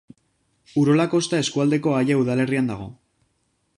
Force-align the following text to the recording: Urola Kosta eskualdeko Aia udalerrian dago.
Urola 0.83 1.05
Kosta 1.11 1.41
eskualdeko 1.43 1.93
Aia 1.99 2.17
udalerrian 2.23 2.73
dago. 2.73 2.89